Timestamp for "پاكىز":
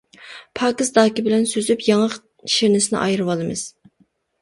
0.59-0.89